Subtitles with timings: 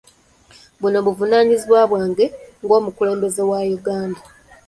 [0.81, 2.25] Buno buvunaanyizibwa bwange
[2.63, 4.19] ng'omukulembeze wa Uganda